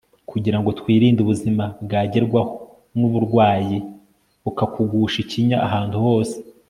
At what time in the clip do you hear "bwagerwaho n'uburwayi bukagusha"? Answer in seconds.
1.83-5.17